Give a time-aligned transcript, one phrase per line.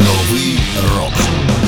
[0.00, 0.58] Новый
[0.96, 1.59] рок.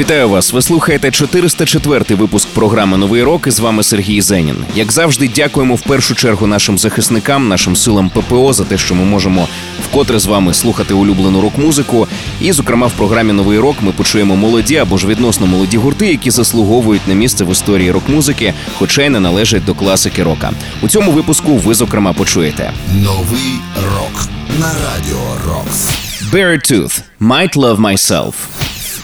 [0.00, 0.52] Вітаю вас!
[0.52, 3.46] Ви слухаєте 404-й випуск програми Новий рок.
[3.46, 4.56] і З вами Сергій Зенін.
[4.74, 9.04] Як завжди, дякуємо в першу чергу нашим захисникам, нашим силам ППО за те, що ми
[9.04, 9.48] можемо
[9.88, 12.08] вкотре з вами слухати улюблену рок-музику.
[12.40, 16.30] І, зокрема, в програмі Новий рок ми почуємо молоді або ж відносно молоді гурти, які
[16.30, 20.50] заслуговують на місце в історії рок-музики, хоча й не належать до класики рока.
[20.82, 23.60] У цьому випуску ви зокрема почуєте Новий
[23.94, 24.28] рок
[24.60, 25.66] на радіо рок.
[26.32, 28.32] Beartooth– «Might Love Myself».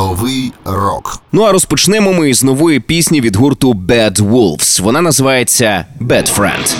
[0.00, 1.22] Новий рок.
[1.32, 4.82] Ну а розпочнемо ми з нової пісні від гурту Bad Wolves.
[4.82, 6.74] Вона називається «Bad Friend».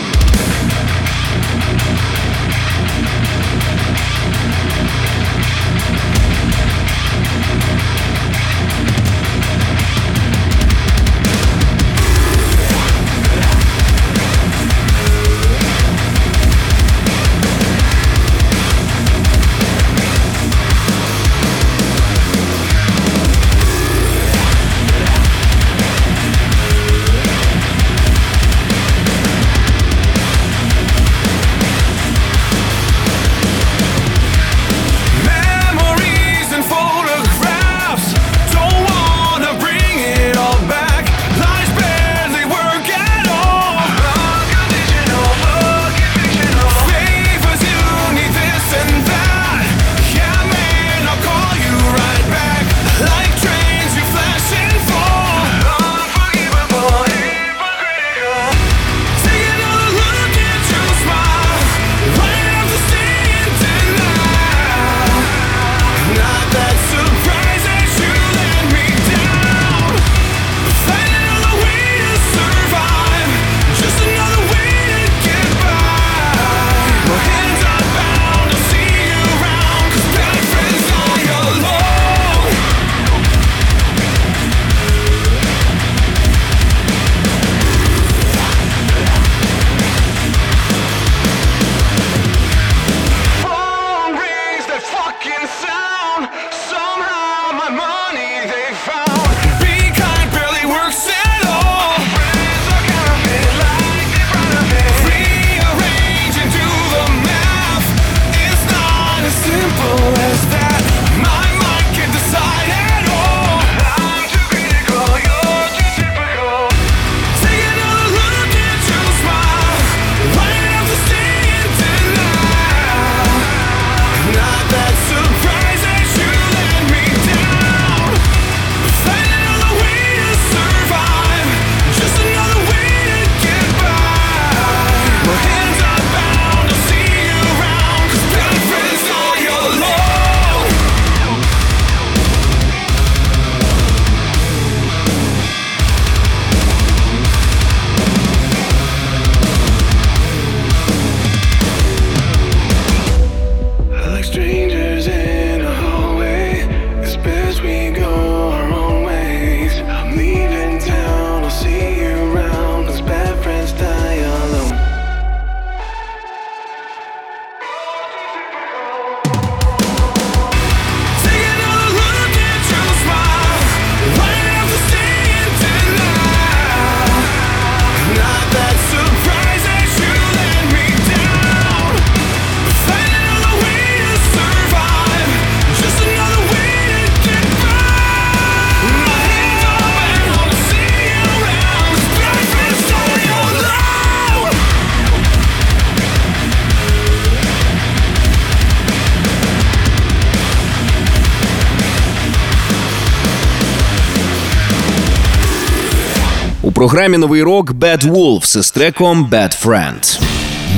[206.80, 210.20] програмі новий рок Bad Wolves з треком Bad Friend.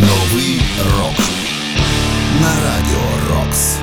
[0.00, 0.60] Новий
[0.98, 1.26] рок
[2.40, 3.76] на радіо Рокс.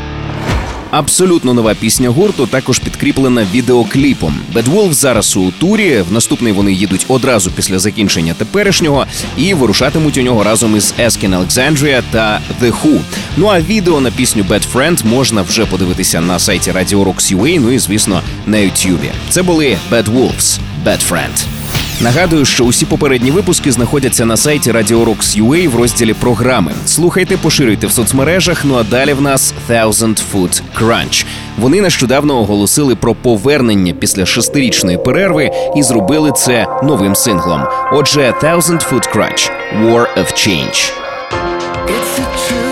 [0.92, 4.40] Абсолютно нова пісня гурту також підкріплена відеокліпом.
[4.54, 6.02] Bad Wolves зараз у турі.
[6.10, 9.06] В наступний вони їдуть одразу після закінчення теперішнього
[9.38, 13.00] і вирушатимуть у нього разом із Asking Alexandria та The Hu.
[13.38, 17.72] Ну а відео на пісню Bad Friend можна вже подивитися на сайті Радіо Rocks Ну
[17.72, 19.12] і звісно на Ютюбі.
[19.30, 21.59] Це були Bad Wolves, Bad Friend.
[22.02, 26.72] Нагадую, що усі попередні випуски знаходяться на сайті Radio Rocks UA в розділі програми.
[26.86, 28.66] Слухайте, поширюйте в соцмережах.
[28.66, 31.26] Ну а далі в нас Thousand Foot Crunch.
[31.58, 37.62] Вони нещодавно оголосили про повернення після шестирічної перерви і зробили це новим синглом.
[37.94, 39.52] Отже, Thousand Foot Crunch–
[39.84, 40.92] War of Change.
[41.88, 42.69] It's the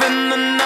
[0.00, 0.63] In the night.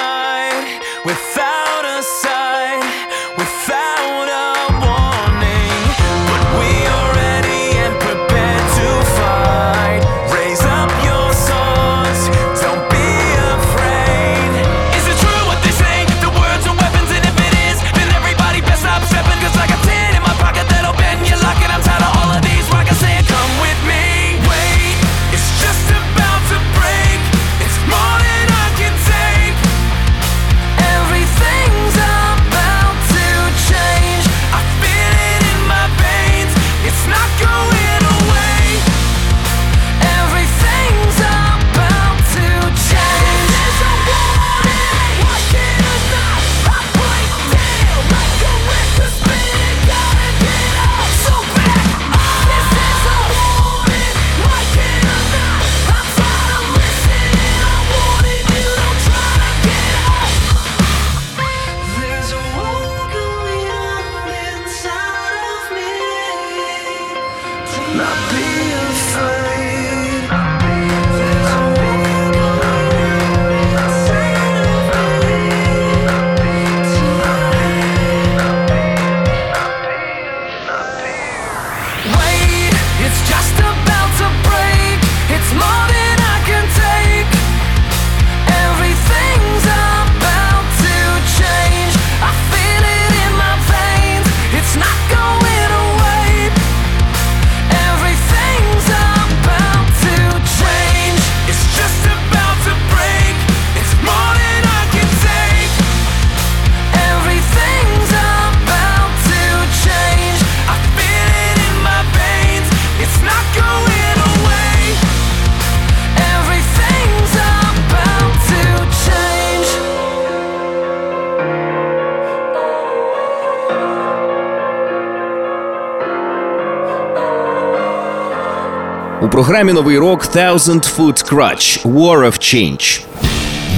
[129.39, 133.01] Програмі новий рок Thousand Foot Crutch– War of Change.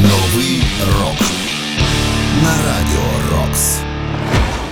[0.02, 0.62] Новий
[0.99, 1.21] рок
[2.43, 3.02] на радіо
[3.33, 3.79] Рокс.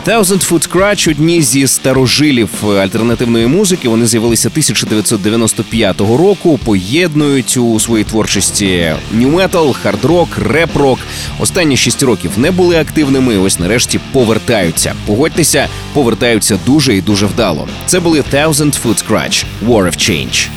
[0.07, 3.89] Thousand Foot Crutch– одні зі старожилів альтернативної музики.
[3.89, 6.59] Вони з'явилися 1995 року.
[6.65, 10.99] Поєднують у своїй творчості нью-метал, хард-рок, реп-рок.
[11.41, 13.39] Останні шість років не були активними.
[13.39, 14.95] Ось нарешті повертаються.
[15.07, 17.69] Погодьтеся, повертаються дуже і дуже вдало.
[17.87, 20.49] Це були Thousand Foot Crutch– War of Change.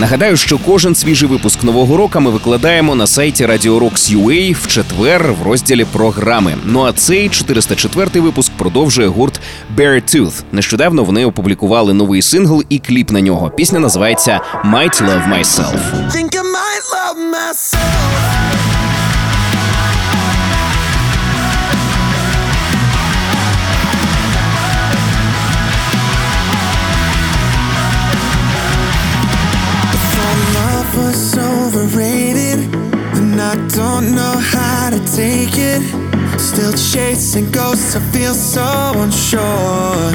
[0.00, 4.66] Нагадаю, що кожен свіжий випуск нового року ми викладаємо на сайті Radio Rocks UA в
[4.66, 6.54] четвер в розділі програми.
[6.64, 9.40] Ну а цей 404-й випуск продовжує гурт
[9.76, 10.42] Beartooth.
[10.52, 13.50] Нещодавно вони опублікували новий сингл і кліп на нього.
[13.50, 15.78] Пісня називається Might Love Myself.
[16.10, 18.47] Think I might love myself.
[35.18, 35.82] Take it.
[36.38, 38.68] Still chasing ghosts, I feel so
[39.04, 40.12] unsure.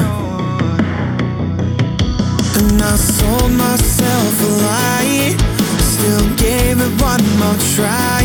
[2.58, 5.36] And I sold myself a lie.
[5.92, 8.22] Still gave it one more try.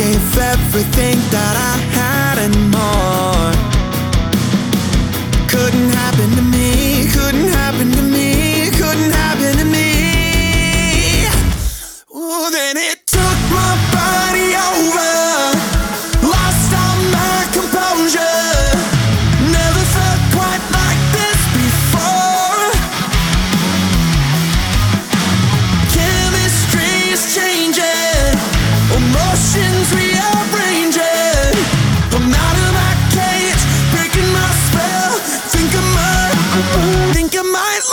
[0.00, 3.50] Gave everything that I had and more.
[5.52, 7.57] Couldn't happen to me, couldn't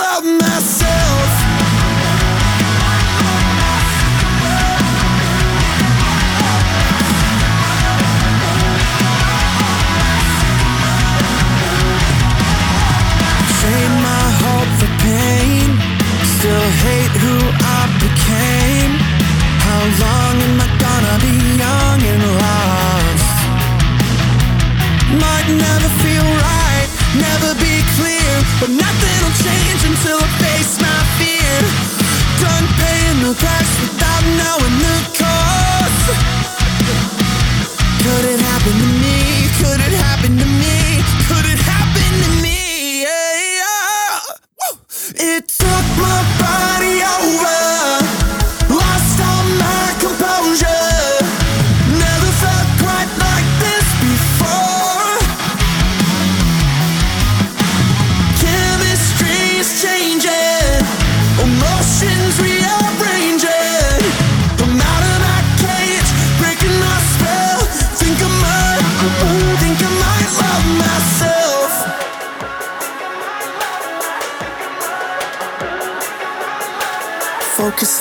[0.06, 1.05] love myself.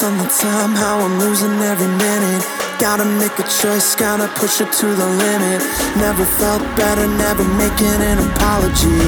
[0.05, 2.45] On the time, how I'm losing every minute.
[2.79, 5.63] Gotta make a choice, gotta push it to the limit.
[5.97, 9.01] Never felt better, never making an apology.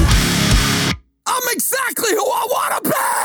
[1.26, 3.15] I'm exactly who I wanna be!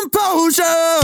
[0.00, 0.97] Composure.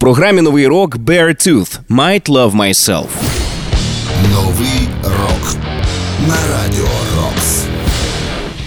[0.00, 3.06] Програмі Новий рок Beartooth Might Love Myself.
[4.32, 5.56] Новий рок
[6.28, 7.64] на радіо Рокс.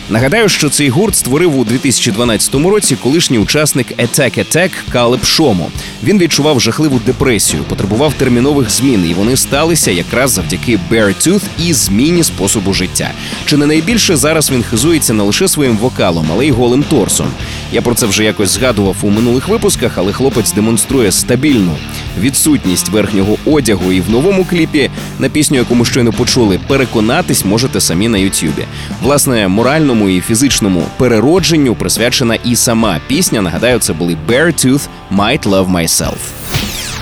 [0.09, 5.71] Нагадаю, що цей гурт створив у 2012 році колишній учасник Attack Attack Калеб Шомо.
[6.03, 12.23] Він відчував жахливу депресію, потребував термінових змін, і вони сталися якраз завдяки Beartooth і зміні
[12.23, 13.11] способу життя.
[13.45, 17.27] Чи не найбільше зараз він хизується не лише своїм вокалом, але й голим торсом.
[17.73, 21.71] Я про це вже якось згадував у минулих випусках, але хлопець демонструє стабільну
[22.19, 23.91] відсутність верхнього одягу.
[23.91, 24.89] І в новому кліпі
[25.19, 28.65] на пісню, яку ми щойно почули, переконатись можете самі на Ютюбі.
[29.01, 33.41] Власне, моральному і фізичному переродженню присвячена і сама пісня.
[33.41, 36.42] Нагадаю, це були Beartooth Might Love Myself.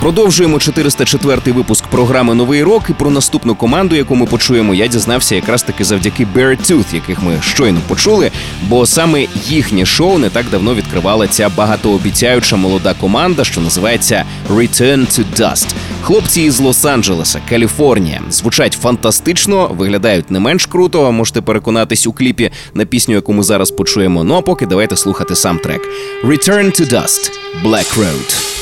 [0.01, 2.83] Продовжуємо 404-й випуск програми Новий рок.
[2.89, 7.39] І про наступну команду, яку ми почуємо, я дізнався якраз таки завдяки Beartooth, яких ми
[7.41, 8.31] щойно почули.
[8.67, 14.99] Бо саме їхнє шоу не так давно відкривала ця багатообіцяюча молода команда, що називається Return
[14.99, 15.67] to Dust.
[16.01, 21.11] Хлопці із Лос-Анджелеса, Каліфорнія, звучать фантастично, виглядають не менш круто.
[21.11, 24.23] Можете переконатись у кліпі на пісню, яку ми зараз почуємо.
[24.23, 25.81] Ну а поки давайте слухати сам трек.
[26.23, 27.31] Return to Dust–
[27.65, 28.60] Black Road.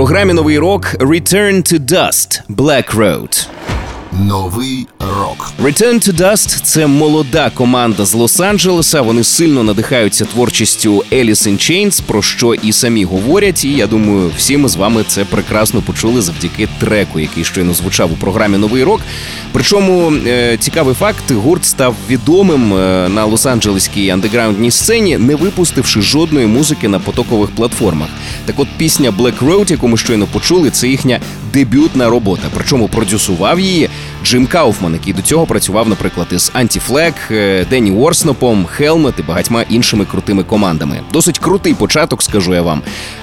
[0.00, 3.48] програмі Новий рок Return to Dust Black Road.
[4.19, 5.51] Новий рок.
[5.63, 9.01] Return to Dust– це молода команда з Лос-Анджелеса.
[9.01, 13.65] Вони сильно надихаються творчістю Alice in Chains, про що і самі говорять.
[13.65, 18.13] І я думаю, всі ми з вами це прекрасно почули завдяки треку, який щойно звучав
[18.13, 19.01] у програмі Новий рок.
[19.51, 26.47] Причому е, цікавий факт: гурт став відомим е, на лос-анджелеській андеграундній сцені, не випустивши жодної
[26.47, 28.09] музики на потокових платформах.
[28.45, 31.19] Так от пісня Black Road, яку ми щойно почули, це їхня
[31.53, 32.43] дебютна робота.
[32.53, 33.89] Причому продюсував її
[34.23, 37.13] Джим Кауфман, який до цього працював, наприклад, із Anti-Flag,
[37.69, 40.99] Денні Уорснопом, Helmet і багатьма іншими крутими командами.
[41.13, 42.81] Досить крутий початок, скажу я вам,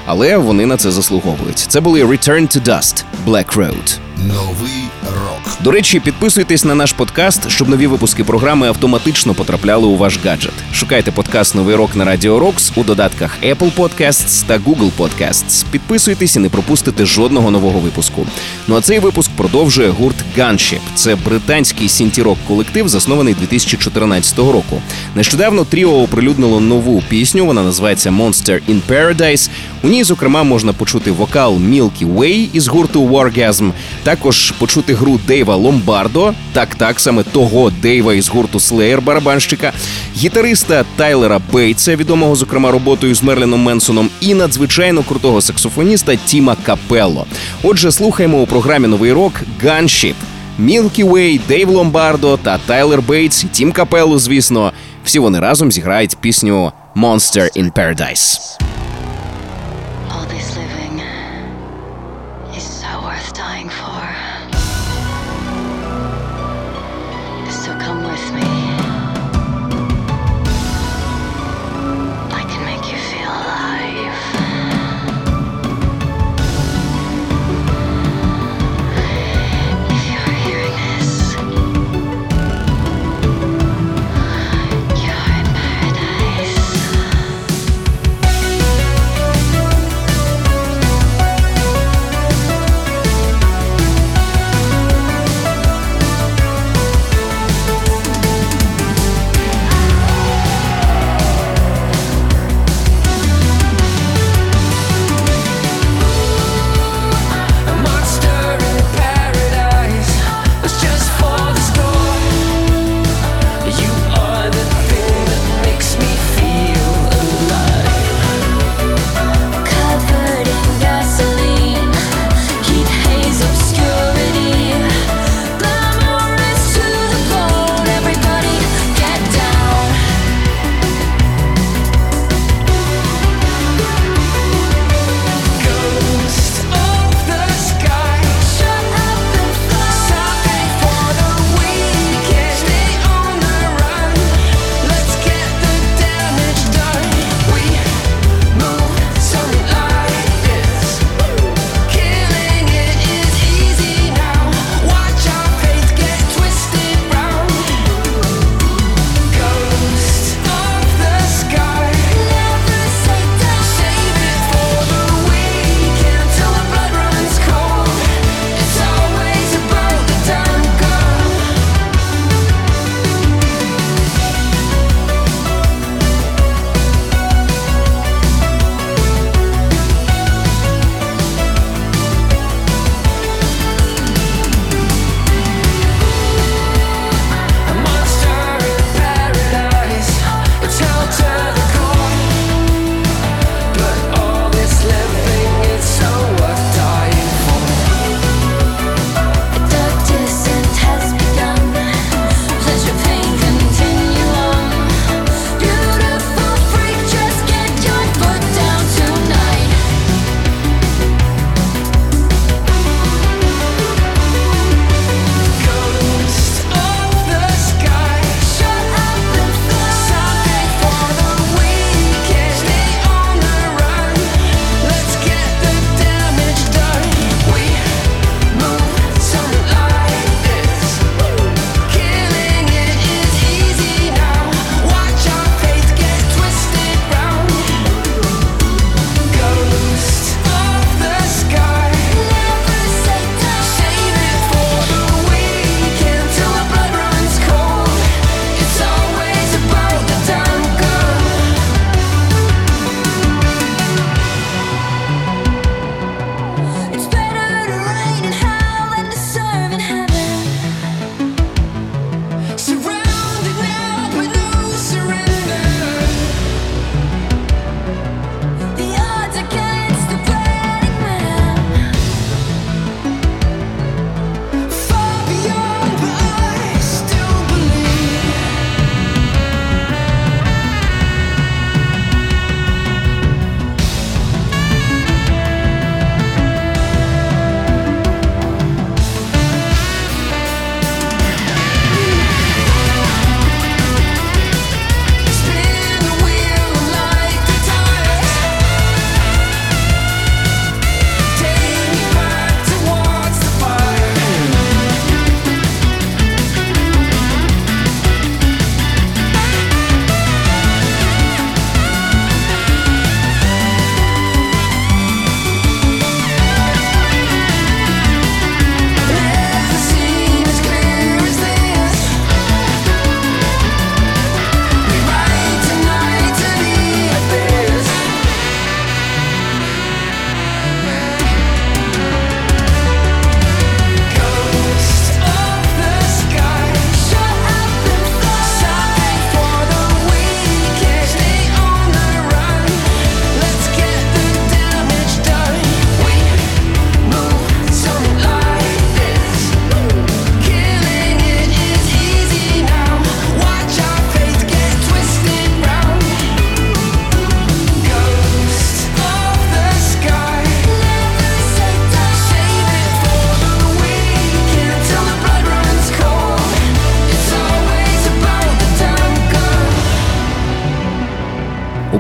[0.09, 1.59] але вони на це заслуговують.
[1.59, 3.99] Це були Return to Dust Black Road.
[4.27, 5.63] Новий рок.
[5.65, 10.53] До речі, підписуйтесь на наш подкаст, щоб нові випуски програми автоматично потрапляли у ваш гаджет.
[10.73, 15.65] Шукайте подкаст Новий рок на Радіо Рокс у додатках Apple Podcasts та Google Podcasts.
[15.71, 18.27] Підписуйтесь і не пропустите жодного нового випуску.
[18.69, 20.81] Ну а цей випуск продовжує гурт Gunship.
[20.95, 24.83] Це британський сінті-рок колектив, заснований 2014 року.
[25.15, 27.47] Нещодавно тріо оприлюднило нову пісню.
[27.47, 29.51] Вона називається Monster in Paradise.
[29.83, 35.57] У ній, зокрема, можна почути вокал Milkie Way із гурту Wargasm, також почути гру Дейва
[35.57, 39.73] Ломбардо, так так саме того Дейва із гурту Slayer барабанщика,
[40.17, 47.27] гітариста Тайлера Бейтса, відомого зокрема роботою з Мерилін Менсоном, і надзвичайно крутого саксофоніста Тіма Капелло.
[47.63, 49.33] Отже, слухаємо у програмі Новий рок
[49.65, 50.15] Gunship.
[50.61, 54.73] Milkie Way, Дейв Ломбардо та Тайлер Бейтс, Тім Капелло, звісно,
[55.05, 58.39] всі вони разом зіграють пісню Monster in Paradise.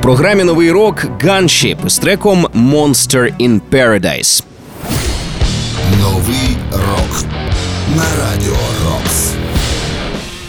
[0.08, 4.44] Програмі новий рок Gunship з треком Monster in Paradise.
[6.00, 7.24] Новий рок
[7.96, 8.77] на радіо.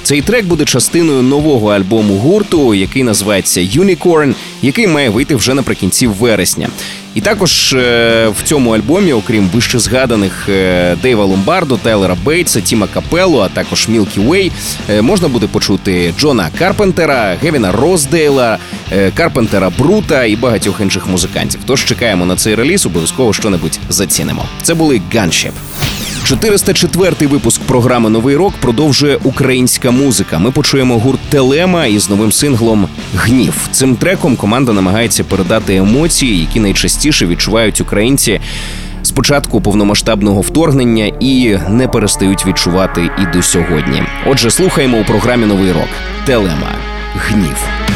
[0.09, 6.07] Цей трек буде частиною нового альбому гурту, який називається Unicorn, який має вийти вже наприкінці
[6.07, 6.69] вересня.
[7.15, 12.87] І також е, в цьому альбомі, окрім вище згаданих е, Дейва Ломбардо, Тайлера Бейтса, Тіма
[12.93, 14.51] Капелло, а також Мілкі Уей,
[14.89, 18.57] е, можна буде почути Джона Карпентера, Гевіна Роздейла,
[19.13, 21.59] Карпентера Брута і багатьох інших музикантів.
[21.65, 24.45] Тож чекаємо на цей реліз, обов'язково що-небудь зацінимо.
[24.61, 25.51] Це були Gunship.
[26.29, 30.39] 404-й випуск програми Новий рок продовжує українська музика.
[30.39, 33.53] Ми почуємо гурт Телема із новим синглом Гнів.
[33.71, 38.41] Цим треком команда намагається передати емоції, які найчастіше відчувають українці
[39.03, 44.03] з початку повномасштабного вторгнення і не перестають відчувати і до сьогодні.
[44.27, 45.89] Отже, слухаємо у програмі Новий рок.
[46.25, 46.75] Телема
[47.15, 47.88] Гнів.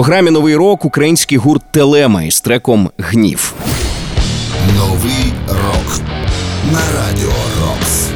[0.00, 3.54] Програмі Новий рок український гурт Телема із треком Гнів.
[4.76, 6.00] Новий рок
[6.72, 8.08] на радіо Рокс.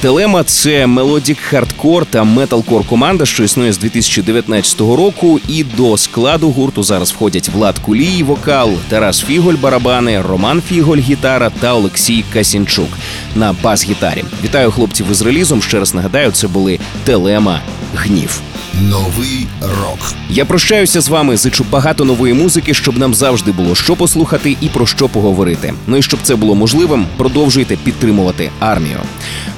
[0.00, 5.40] Телема це melodic хардкор та металкор команда, що існує з 2019 року.
[5.48, 11.50] І до складу гурту зараз входять Влад Кулій, вокал, Тарас Фіголь, барабани, Роман Фіголь, гітара
[11.60, 12.88] та Олексій Касінчук
[13.34, 14.24] на бас-гітарі.
[14.44, 15.62] Вітаю хлопців із релізом.
[15.62, 17.60] Ще раз нагадаю, це були Телема
[17.94, 18.42] Гнів.
[18.74, 21.36] Новий рок Я прощаюся з вами.
[21.36, 25.74] Зичу багато нової музики, щоб нам завжди було що послухати і про що поговорити.
[25.86, 28.98] Ну і щоб це було можливим, продовжуйте підтримувати армію.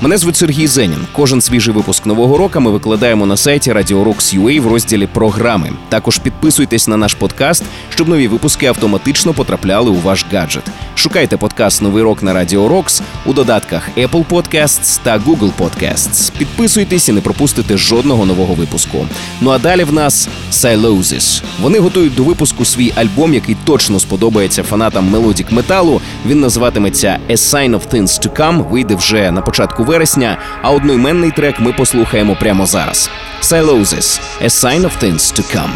[0.01, 1.07] Мене звуть Сергій Зенін.
[1.13, 5.73] Кожен свіжий випуск нового року ми викладаємо на сайті Radio в розділі програми.
[5.89, 10.65] Також підписуйтесь на наш подкаст, щоб нові випуски автоматично потрапляли у ваш гаджет.
[10.95, 16.33] Шукайте подкаст Новий рок на Radio Rocks у додатках Apple Podcasts та Google Podcasts.
[16.39, 19.07] Підписуйтесь і не пропустите жодного нового випуску.
[19.41, 21.43] Ну а далі в нас Silosis.
[21.61, 26.01] Вони готують до випуску свій альбом, який точно сподобається фанатам мелодік металу.
[26.27, 30.39] Він називатиметься A Sign of Things to Come, Вийде вже на початку вересня.
[30.63, 33.11] А одноіменний трек ми послухаємо прямо зараз.
[33.43, 35.71] Silosis– A Sign of Things to Come.